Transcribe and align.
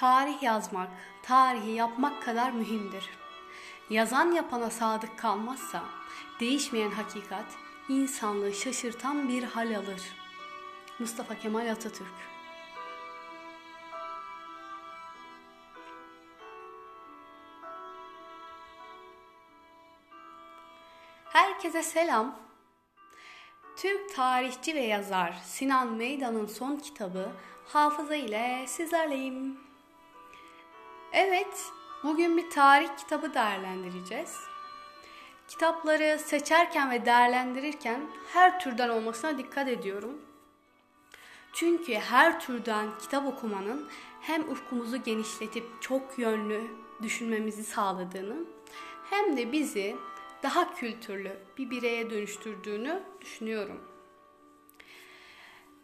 Tarih 0.00 0.42
yazmak, 0.42 0.88
tarihi 1.22 1.70
yapmak 1.70 2.22
kadar 2.22 2.50
mühimdir. 2.50 3.10
Yazan 3.90 4.32
yapana 4.32 4.70
sadık 4.70 5.18
kalmazsa 5.18 5.84
değişmeyen 6.40 6.90
hakikat 6.90 7.44
insanlığı 7.88 8.52
şaşırtan 8.52 9.28
bir 9.28 9.42
hal 9.42 9.76
alır. 9.76 10.02
Mustafa 10.98 11.34
Kemal 11.34 11.70
Atatürk 11.70 12.14
Herkese 21.24 21.82
selam. 21.82 22.38
Türk 23.76 24.14
tarihçi 24.14 24.74
ve 24.74 24.80
yazar 24.80 25.40
Sinan 25.44 25.92
Meydan'ın 25.92 26.46
son 26.46 26.76
kitabı 26.76 27.32
Hafıza 27.66 28.14
ile 28.14 28.64
sizlerleyim. 28.66 29.69
Evet, 31.12 31.72
bugün 32.02 32.36
bir 32.36 32.50
tarih 32.50 32.88
kitabı 32.96 33.34
değerlendireceğiz. 33.34 34.36
Kitapları 35.48 36.18
seçerken 36.18 36.90
ve 36.90 37.06
değerlendirirken 37.06 38.00
her 38.32 38.60
türden 38.60 38.88
olmasına 38.88 39.38
dikkat 39.38 39.68
ediyorum. 39.68 40.18
Çünkü 41.52 41.94
her 41.94 42.40
türden 42.40 42.98
kitap 42.98 43.26
okumanın 43.26 43.88
hem 44.20 44.50
ufkumuzu 44.50 45.02
genişletip 45.02 45.64
çok 45.80 46.18
yönlü 46.18 46.60
düşünmemizi 47.02 47.64
sağladığını 47.64 48.36
hem 49.10 49.36
de 49.36 49.52
bizi 49.52 49.96
daha 50.42 50.74
kültürlü 50.74 51.36
bir 51.58 51.70
bireye 51.70 52.10
dönüştürdüğünü 52.10 53.02
düşünüyorum. 53.20 53.80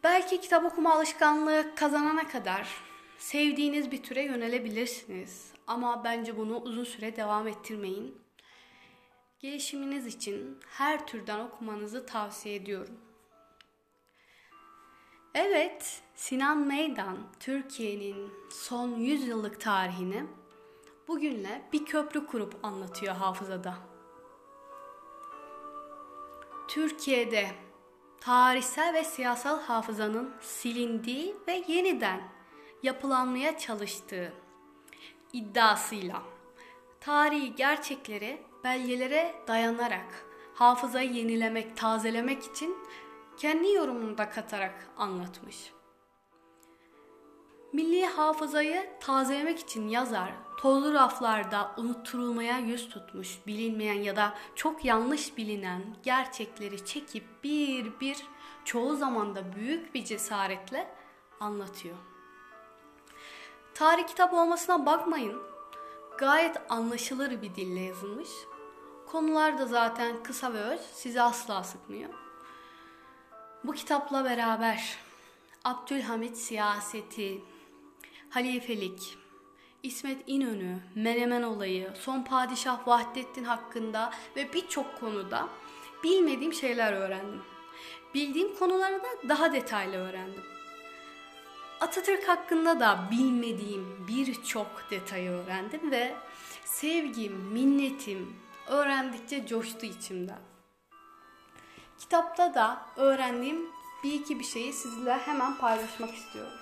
Belki 0.04 0.41
kitap 0.41 0.64
okuma 0.64 0.94
alışkanlığı 0.94 1.74
kazanana 1.74 2.28
kadar 2.28 2.85
sevdiğiniz 3.19 3.91
bir 3.91 4.03
türe 4.03 4.22
yönelebilirsiniz. 4.22 5.53
Ama 5.67 6.05
bence 6.05 6.36
bunu 6.36 6.56
uzun 6.56 6.84
süre 6.84 7.17
devam 7.17 7.48
ettirmeyin. 7.48 8.19
Gelişiminiz 9.41 10.06
için 10.06 10.59
her 10.67 11.06
türden 11.06 11.41
okumanızı 11.41 12.06
tavsiye 12.06 12.55
ediyorum. 12.55 12.94
Evet, 15.34 16.03
Sinan 16.14 16.59
Meydan 16.59 17.19
Türkiye'nin 17.41 18.33
son 18.50 18.89
100 18.89 19.28
yıllık 19.28 19.61
tarihini 19.61 20.27
bugünle 21.09 21.62
bir 21.72 21.84
köprü 21.84 22.27
kurup 22.27 22.64
anlatıyor 22.64 23.14
hafızada. 23.14 23.75
Türkiye'de 26.69 27.50
tarihsel 28.20 28.94
ve 28.94 29.05
siyasal 29.05 29.61
hafızanın 29.61 30.34
silindiği 30.41 31.37
ve 31.48 31.64
yeniden 31.69 32.35
yapılanmaya 32.82 33.58
çalıştığı 33.58 34.32
iddiasıyla 35.32 36.22
tarihi 37.00 37.55
gerçekleri 37.55 38.42
belgelere 38.64 39.34
dayanarak 39.48 40.27
hafızayı 40.55 41.12
yenilemek, 41.12 41.77
tazelemek 41.77 42.44
için 42.44 42.77
kendi 43.36 43.72
yorumunu 43.72 44.19
da 44.19 44.28
katarak 44.28 44.88
anlatmış. 44.97 45.72
Milli 47.72 48.06
hafızayı 48.06 48.91
tazelemek 49.00 49.58
için 49.58 49.88
yazar 49.88 50.32
tozlu 50.56 50.94
raflarda 50.94 51.74
unutturulmaya 51.77 52.58
yüz 52.58 52.88
tutmuş, 52.88 53.38
bilinmeyen 53.47 54.02
ya 54.02 54.16
da 54.16 54.34
çok 54.54 54.84
yanlış 54.84 55.36
bilinen 55.36 55.82
gerçekleri 56.02 56.84
çekip 56.84 57.24
bir 57.44 58.00
bir 58.00 58.16
çoğu 58.64 58.97
zaman 58.97 59.34
da 59.34 59.56
büyük 59.56 59.94
bir 59.94 60.04
cesaretle 60.04 60.94
anlatıyor. 61.41 61.97
Tarih 63.76 64.06
kitap 64.06 64.34
olmasına 64.34 64.87
bakmayın. 64.87 65.42
Gayet 66.19 66.56
anlaşılır 66.69 67.42
bir 67.42 67.54
dille 67.54 67.81
yazılmış. 67.81 68.28
Konular 69.06 69.59
da 69.59 69.66
zaten 69.66 70.22
kısa 70.22 70.54
ve 70.54 70.59
öz, 70.59 70.81
sizi 70.81 71.22
asla 71.22 71.62
sıkmıyor. 71.62 72.10
Bu 73.64 73.72
kitapla 73.72 74.25
beraber 74.25 74.98
Abdülhamit 75.64 76.37
siyaseti, 76.37 77.44
halifelik, 78.31 79.19
İsmet 79.82 80.22
İnönü, 80.26 80.78
Menemen 80.94 81.43
olayı, 81.43 81.93
son 82.00 82.22
padişah 82.22 82.88
Vahdettin 82.88 83.44
hakkında 83.44 84.10
ve 84.37 84.53
birçok 84.53 85.00
konuda 85.00 85.48
bilmediğim 86.04 86.53
şeyler 86.53 86.93
öğrendim. 86.93 87.43
Bildiğim 88.14 88.58
konuları 88.58 89.03
da 89.03 89.28
daha 89.28 89.53
detaylı 89.53 89.97
öğrendim. 89.97 90.56
Atatürk 91.81 92.28
hakkında 92.28 92.81
da 92.81 93.09
bilmediğim 93.10 94.06
birçok 94.09 94.91
detayı 94.91 95.31
öğrendim 95.31 95.91
ve 95.91 96.14
sevgim, 96.64 97.32
minnetim 97.32 98.37
öğrendikçe 98.66 99.47
coştu 99.47 99.87
içimden. 99.87 100.38
Kitapta 101.98 102.54
da 102.54 102.87
öğrendiğim 102.97 103.66
bir 104.04 104.12
iki 104.12 104.38
bir 104.38 104.44
şeyi 104.44 104.72
sizinle 104.72 105.19
hemen 105.19 105.56
paylaşmak 105.56 106.14
istiyorum. 106.14 106.59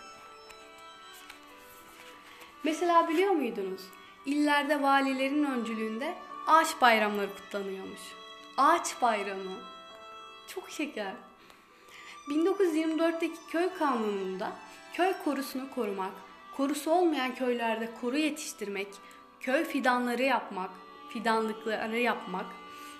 Mesela 2.64 3.08
biliyor 3.08 3.32
muydunuz? 3.32 3.82
İllerde 4.26 4.82
valilerin 4.82 5.44
öncülüğünde 5.44 6.14
ağaç 6.46 6.81
bayramları 6.81 7.34
kutlanıyormuş. 7.34 8.00
Ağaç 8.56 9.02
bayramı. 9.02 9.56
Çok 10.48 10.70
şeker. 10.70 11.14
1924'teki 12.28 13.38
köy 13.50 13.69
kanununda 13.78 14.52
köy 14.97 15.12
korusunu 15.25 15.71
korumak, 15.75 16.12
korusu 16.56 16.91
olmayan 16.91 17.34
köylerde 17.34 17.91
koru 18.00 18.16
yetiştirmek, 18.16 18.88
köy 19.41 19.65
fidanları 19.65 20.22
yapmak, 20.22 20.71
fidanlıkları 21.12 21.99
yapmak, 21.99 22.47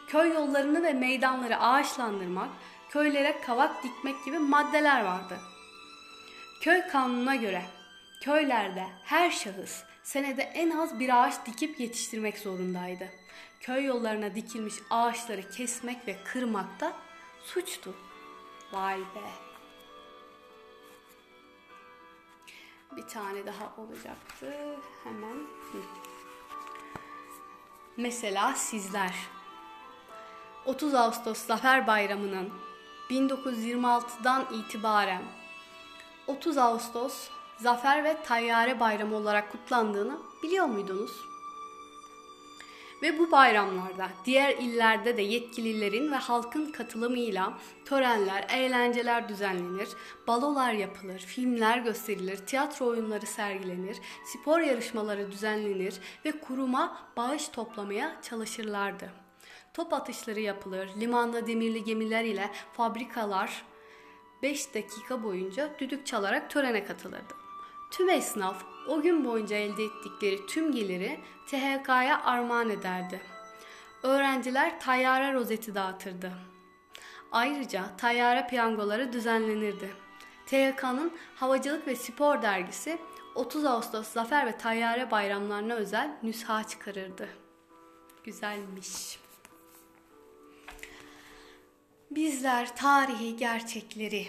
köy 0.09 0.33
yollarını 0.33 0.83
ve 0.83 0.93
meydanları 0.93 1.59
ağaçlandırmak, 1.59 2.49
köylere 2.91 3.41
kavak 3.41 3.85
dikmek 3.85 4.25
gibi 4.25 4.39
maddeler 4.39 5.05
vardı. 5.05 5.39
Köy 6.61 6.81
kanununa 6.89 7.35
göre 7.35 7.63
Köylerde 8.25 8.87
her 9.05 9.31
şahıs 9.31 9.83
senede 10.03 10.43
en 10.43 10.71
az 10.71 10.99
bir 10.99 11.23
ağaç 11.23 11.47
dikip 11.47 11.81
yetiştirmek 11.81 12.39
zorundaydı. 12.39 13.09
Köy 13.61 13.85
yollarına 13.85 14.35
dikilmiş 14.35 14.75
ağaçları 14.91 15.51
kesmek 15.51 16.09
ve 16.09 16.17
kırmak 16.25 16.81
da 16.81 16.93
suçtu. 17.45 17.95
Vay 18.73 18.99
be. 18.99 19.44
Bir 22.97 23.07
tane 23.09 23.47
daha 23.47 23.73
olacaktı. 23.79 24.55
Hemen. 25.05 25.37
Mesela 27.97 28.55
sizler. 28.55 29.15
30 30.67 30.95
Ağustos 30.95 31.39
Zafer 31.39 31.87
Bayramı'nın 31.87 32.51
1926'dan 33.11 34.45
itibaren 34.53 35.23
30 36.27 36.59
Ağustos 36.59 37.29
Zafer 37.61 38.05
ve 38.05 38.23
Tayyare 38.23 38.81
Bayramı 38.81 39.17
olarak 39.17 39.53
kutlandığını 39.53 40.19
biliyor 40.43 40.67
muydunuz? 40.67 41.34
Ve 43.05 43.19
bu 43.19 43.31
bayramlarda 43.31 44.09
diğer 44.25 44.57
illerde 44.59 45.17
de 45.17 45.23
yetkililerin 45.23 46.13
ve 46.13 46.17
halkın 46.17 46.73
katılımıyla 46.73 47.59
törenler, 47.85 48.47
eğlenceler 48.51 49.29
düzenlenir, 49.29 49.89
balolar 50.27 50.73
yapılır, 50.73 51.19
filmler 51.19 51.79
gösterilir, 51.79 52.37
tiyatro 52.37 52.87
oyunları 52.87 53.27
sergilenir, 53.27 53.97
spor 54.25 54.61
yarışmaları 54.61 55.33
düzenlenir 55.33 55.95
ve 56.25 56.33
kuruma 56.33 56.99
bağış 57.17 57.49
toplamaya 57.49 58.17
çalışırlardı. 58.23 59.11
Top 59.75 59.93
atışları 59.93 60.41
yapılır, 60.41 60.89
limanda 61.01 61.47
demirli 61.47 61.85
gemiler 61.85 62.25
ile 62.25 62.51
fabrikalar 62.73 63.65
5 64.43 64.75
dakika 64.75 65.23
boyunca 65.23 65.71
düdük 65.79 66.07
çalarak 66.07 66.51
törene 66.51 66.85
katılırdı. 66.85 67.44
Tüm 67.97 68.11
esnaf 68.11 68.65
o 68.89 69.03
gün 69.03 69.25
boyunca 69.25 69.57
elde 69.57 69.85
ettikleri 69.85 70.47
tüm 70.47 70.73
geliri 70.73 71.21
THK'ya 71.47 72.25
armağan 72.25 72.71
ederdi. 72.71 73.21
Öğrenciler 74.03 74.81
tayyare 74.81 75.33
rozeti 75.33 75.75
dağıtırdı. 75.75 76.33
Ayrıca 77.33 77.97
tayyare 77.97 78.47
piyangoları 78.47 79.13
düzenlenirdi. 79.13 79.95
THK'nın 80.47 81.13
Havacılık 81.37 81.87
ve 81.87 81.97
Spor 81.97 82.43
dergisi 82.43 82.99
30 83.35 83.65
Ağustos 83.65 84.09
Zafer 84.09 84.47
ve 84.47 84.59
Tayyare 84.59 85.11
bayramlarına 85.11 85.75
özel 85.75 86.11
nüsha 86.23 86.65
çıkarırdı. 86.65 87.29
Güzelmiş. 88.25 89.19
Bizler 92.11 92.77
tarihi 92.77 93.37
gerçekleri 93.37 94.27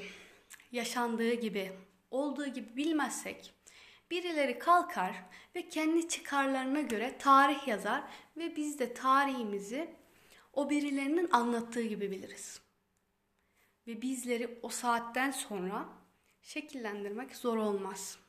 yaşandığı 0.72 1.34
gibi, 1.34 1.72
olduğu 2.12 2.48
gibi 2.48 2.76
bilmezsek 2.76 3.54
Birileri 4.12 4.60
kalkar 4.60 5.16
ve 5.56 5.70
kendi 5.70 6.08
çıkarlarına 6.08 6.82
göre 6.82 7.18
tarih 7.18 7.68
yazar 7.68 8.04
ve 8.38 8.56
biz 8.56 8.80
de 8.80 8.94
tarihimizi 8.94 9.96
o 10.54 10.70
birilerinin 10.70 11.30
anlattığı 11.32 11.82
gibi 11.82 12.12
biliriz. 12.12 12.62
Ve 13.88 14.02
bizleri 14.02 14.60
o 14.62 14.70
saatten 14.70 15.32
sonra 15.32 15.90
şekillendirmek 16.42 17.36
zor 17.36 17.58
olmaz. 17.58 18.20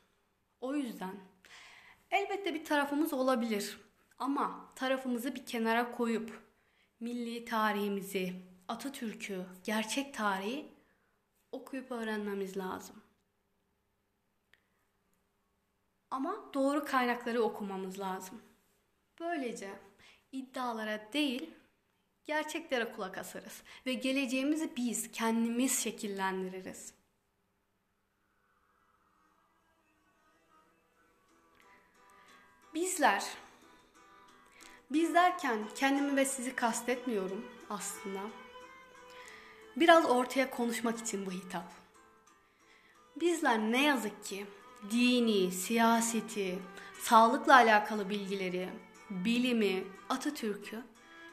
O 0.61 0.75
yüzden 0.75 1.15
Elbette 2.11 2.53
bir 2.53 2.65
tarafımız 2.65 3.13
olabilir. 3.13 3.77
Ama 4.19 4.71
tarafımızı 4.75 5.35
bir 5.35 5.45
kenara 5.45 5.91
koyup 5.91 6.41
milli 6.99 7.45
tarihimizi, 7.45 8.33
Atatürk'ü, 8.67 9.45
gerçek 9.63 10.13
tarihi 10.13 10.71
okuyup 11.51 11.91
öğrenmemiz 11.91 12.57
lazım. 12.57 13.06
Ama 16.11 16.53
doğru 16.53 16.85
kaynakları 16.85 17.41
okumamız 17.41 17.99
lazım. 17.99 18.41
Böylece 19.19 19.69
iddialara 20.31 21.13
değil, 21.13 21.53
gerçeklere 22.25 22.91
kulak 22.91 23.17
asarız 23.17 23.63
ve 23.85 23.93
geleceğimizi 23.93 24.75
biz 24.77 25.11
kendimiz 25.11 25.83
şekillendiririz. 25.83 26.93
Bizler 32.73 33.23
biz 34.91 35.13
derken 35.13 35.59
kendimi 35.75 36.15
ve 36.15 36.25
sizi 36.25 36.55
kastetmiyorum 36.55 37.45
aslında. 37.69 38.19
Biraz 39.75 40.05
ortaya 40.05 40.49
konuşmak 40.49 40.99
için 40.99 41.25
bu 41.25 41.31
hitap. 41.31 41.71
Bizler 43.15 43.59
ne 43.59 43.83
yazık 43.83 44.23
ki 44.23 44.45
dini, 44.91 45.51
siyaseti, 45.51 46.59
sağlıkla 46.99 47.55
alakalı 47.55 48.09
bilgileri, 48.09 48.69
bilimi, 49.09 49.83
Atatürk'ü 50.09 50.81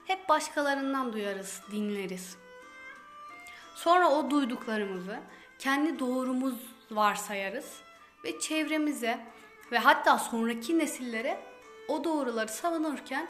hep 0.07 0.29
başkalarından 0.29 1.13
duyarız, 1.13 1.63
dinleriz. 1.73 2.37
Sonra 3.75 4.11
o 4.11 4.31
duyduklarımızı 4.31 5.21
kendi 5.59 5.99
doğrumuz 5.99 6.55
varsayarız 6.91 7.81
ve 8.25 8.41
çevremize 8.41 9.27
ve 9.73 9.79
hatta 9.79 10.19
sonraki 10.19 10.79
nesillere 10.79 11.41
o 11.89 12.05
doğruları 12.05 12.49
savunurken 12.49 13.29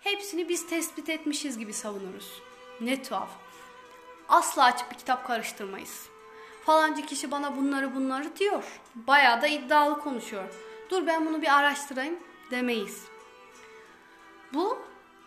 hepsini 0.00 0.48
biz 0.48 0.66
tespit 0.66 1.08
etmişiz 1.08 1.58
gibi 1.58 1.72
savunuruz. 1.72 2.42
Ne 2.80 3.02
tuhaf. 3.02 3.30
Asla 4.28 4.64
açıp 4.64 4.90
bir 4.90 4.96
kitap 4.96 5.26
karıştırmayız. 5.26 6.13
Falancı 6.66 7.06
kişi 7.06 7.30
bana 7.30 7.56
bunları 7.56 7.94
bunları 7.94 8.36
diyor. 8.36 8.80
Bayağı 8.94 9.42
da 9.42 9.46
iddialı 9.46 10.00
konuşuyor. 10.00 10.54
Dur 10.90 11.06
ben 11.06 11.26
bunu 11.26 11.42
bir 11.42 11.58
araştırayım 11.58 12.18
demeyiz. 12.50 13.04
Bu 14.54 14.78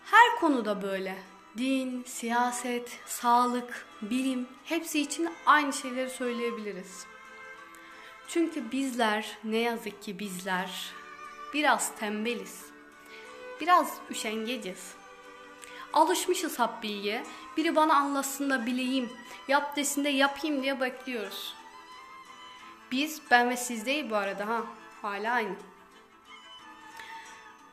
her 0.06 0.36
konuda 0.40 0.82
böyle. 0.82 1.18
Din, 1.58 2.04
siyaset, 2.04 3.00
sağlık, 3.06 3.86
bilim 4.02 4.48
hepsi 4.64 5.00
için 5.02 5.30
aynı 5.46 5.74
şeyleri 5.74 6.10
söyleyebiliriz. 6.10 7.06
Çünkü 8.28 8.72
bizler 8.72 9.38
ne 9.44 9.58
yazık 9.58 10.04
ki 10.04 10.20
bizler 10.20 10.94
biraz 11.54 11.96
tembeliz. 11.96 12.66
Biraz 13.62 13.94
üşengeciz. 14.10 14.94
Alışmışız 15.94 16.60
hap 16.60 16.84
bilgiye. 16.84 17.24
Biri 17.58 17.76
bana 17.76 17.96
anlatsın 17.96 18.50
da 18.50 18.66
bileyim, 18.66 19.10
yap 19.48 19.76
desin 19.76 20.04
de 20.04 20.10
yapayım 20.10 20.64
diye 20.64 20.82
bekliyoruz. 20.82 21.56
Biz, 22.92 23.22
ben 23.32 23.50
ve 23.50 23.58
siz 23.58 23.86
değil 23.86 24.10
bu 24.10 24.16
arada 24.16 24.48
ha. 24.48 24.64
Hala 25.02 25.34
aynı. 25.34 25.56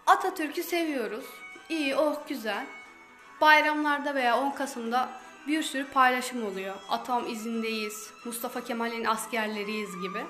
Atatürk'ü 0.07 0.63
seviyoruz. 0.63 1.25
İyi, 1.69 1.97
oh 1.97 2.29
güzel. 2.29 2.67
Bayramlarda 3.41 4.15
veya 4.15 4.39
10 4.39 4.51
Kasım'da 4.51 5.21
bir 5.47 5.63
sürü 5.63 5.87
paylaşım 5.87 6.47
oluyor. 6.47 6.75
Atom 6.89 7.29
izindeyiz, 7.29 8.11
Mustafa 8.25 8.65
Kemal'in 8.65 9.05
askerleriyiz 9.05 10.01
gibi. 10.01 10.25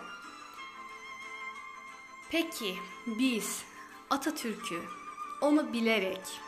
Peki 2.30 2.78
biz 3.06 3.64
Atatürk'ü 4.10 4.82
onu 5.40 5.72
bilerek, 5.72 6.40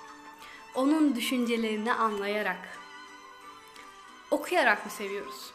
onun 0.75 1.17
düşüncelerini 1.17 1.93
anlayarak, 1.93 2.79
okuyarak 4.31 4.85
mı 4.85 4.91
seviyoruz? 4.91 5.53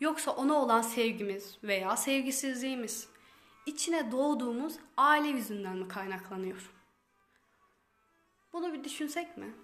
Yoksa 0.00 0.30
ona 0.30 0.54
olan 0.54 0.82
sevgimiz 0.82 1.58
veya 1.62 1.96
sevgisizliğimiz 1.96 3.08
içine 3.66 4.12
doğduğumuz 4.12 4.74
aile 4.96 5.28
yüzünden 5.28 5.76
mi 5.76 5.88
kaynaklanıyor? 5.88 6.70
Bunu 8.52 8.72
bir 8.72 8.84
düşünsek 8.84 9.36
mi? 9.36 9.54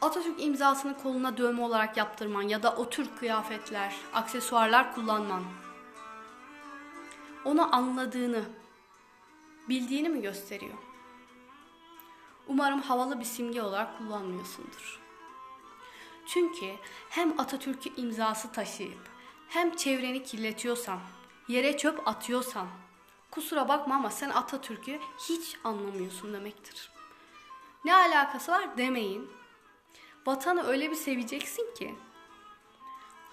Atatürk 0.00 0.42
imzasını 0.42 1.02
koluna 1.02 1.36
dövme 1.36 1.62
olarak 1.62 1.96
yaptırman 1.96 2.42
ya 2.42 2.62
da 2.62 2.76
o 2.76 2.90
tür 2.90 3.16
kıyafetler, 3.16 3.94
aksesuarlar 4.14 4.94
kullanman 4.94 5.42
onu 7.46 7.74
anladığını, 7.74 8.44
bildiğini 9.68 10.08
mi 10.08 10.22
gösteriyor? 10.22 10.78
Umarım 12.46 12.82
havalı 12.82 13.20
bir 13.20 13.24
simge 13.24 13.62
olarak 13.62 13.98
kullanmıyorsundur. 13.98 15.00
Çünkü 16.26 16.74
hem 17.10 17.40
Atatürk'ü 17.40 17.94
imzası 17.96 18.52
taşıyıp 18.52 19.08
hem 19.48 19.76
çevreni 19.76 20.22
kirletiyorsan, 20.22 21.00
yere 21.48 21.76
çöp 21.76 22.08
atıyorsan 22.08 22.66
kusura 23.30 23.68
bakma 23.68 23.94
ama 23.94 24.10
sen 24.10 24.30
Atatürk'ü 24.30 24.98
hiç 25.28 25.56
anlamıyorsun 25.64 26.32
demektir. 26.32 26.90
Ne 27.84 27.94
alakası 27.94 28.52
var 28.52 28.78
demeyin. 28.78 29.30
Vatanı 30.26 30.66
öyle 30.66 30.90
bir 30.90 30.96
seveceksin 30.96 31.74
ki 31.74 31.94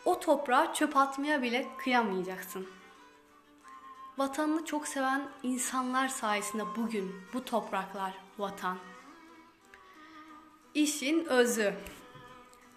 o 0.06 0.20
toprağa 0.20 0.74
çöp 0.74 0.98
atmaya 0.98 1.42
bile 1.42 1.68
kıyamayacaksın. 1.78 2.83
Vatanını 4.18 4.66
çok 4.66 4.88
seven 4.88 5.22
insanlar 5.44 6.08
sayesinde 6.08 6.64
bugün 6.76 7.16
bu 7.34 7.46
topraklar 7.46 8.14
vatan. 8.38 8.78
İşin 10.74 11.26
özü. 11.26 11.74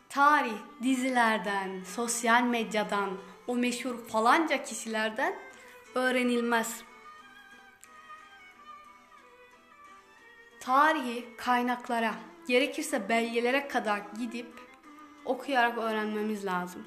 Tarih 0.08 0.56
dizilerden, 0.82 1.84
sosyal 1.84 2.42
medyadan, 2.42 3.10
o 3.46 3.56
meşhur 3.56 4.08
falanca 4.08 4.62
kişilerden 4.62 5.38
öğrenilmez. 5.94 6.82
Tarihi 10.60 11.36
kaynaklara, 11.36 12.14
gerekirse 12.48 13.08
belgelere 13.08 13.68
kadar 13.68 14.02
gidip 14.18 14.60
okuyarak 15.24 15.78
öğrenmemiz 15.78 16.44
lazım. 16.46 16.86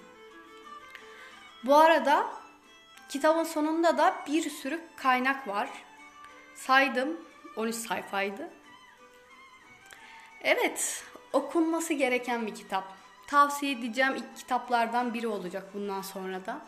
Bu 1.63 1.75
arada 1.75 2.38
kitabın 3.10 3.44
sonunda 3.44 3.98
da 3.98 4.16
bir 4.28 4.50
sürü 4.50 4.82
kaynak 4.96 5.48
var. 5.48 5.70
Saydım 6.56 7.18
13 7.56 7.75
sayfaydı. 7.75 8.50
Evet, 10.42 11.04
okunması 11.34 11.94
gereken 11.94 12.48
bir 12.48 12.56
kitap. 12.56 12.84
Tavsiye 13.28 13.72
edeceğim 13.72 14.16
ilk 14.16 14.38
kitaplardan 14.38 15.13
biri 15.13 15.28
olacak 15.28 15.74
bundan 15.74 16.01
sonra 16.01 16.46
da. 16.46 16.62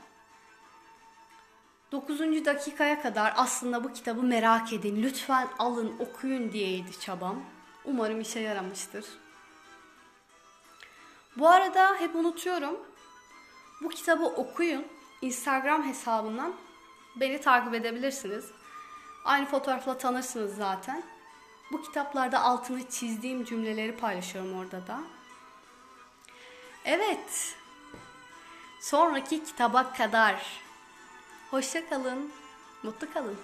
9. 1.91 2.45
dakikaya 2.45 3.01
kadar 3.01 3.33
aslında 3.35 3.83
bu 3.83 3.93
kitabı 3.93 4.23
merak 4.23 4.73
edin, 4.73 5.03
lütfen 5.03 5.47
alın, 5.59 5.95
okuyun 5.99 6.51
diyeydi 6.53 6.99
çabam. 6.99 7.43
Umarım 7.85 8.21
işe 8.21 8.39
yaramıştır. 8.39 9.05
Bu 11.37 11.49
arada 11.49 11.95
hep 11.99 12.15
unutuyorum. 12.15 12.79
Bu 13.81 13.89
kitabı 13.89 14.25
okuyun. 14.25 14.85
Instagram 15.21 15.83
hesabından 15.83 16.53
beni 17.15 17.41
takip 17.41 17.73
edebilirsiniz. 17.73 18.51
Aynı 19.25 19.45
fotoğrafla 19.45 19.97
tanırsınız 19.97 20.55
zaten. 20.55 21.03
Bu 21.71 21.81
kitaplarda 21.81 22.41
altını 22.41 22.89
çizdiğim 22.89 23.45
cümleleri 23.45 23.97
paylaşıyorum 23.97 24.59
orada 24.59 24.87
da. 24.87 24.99
Evet. 26.85 27.55
Sonraki 28.81 29.43
kitaba 29.43 29.93
kadar. 29.93 30.61
Hoşça 31.51 31.89
kalın. 31.89 32.31
Mutlu 32.83 33.13
kalın. 33.13 33.37